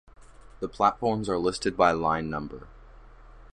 The 0.61 0.67
platforms 0.67 1.29
are 1.29 1.37
listed 1.37 1.77
by 1.77 1.91
line 1.91 2.27
number. 2.27 2.67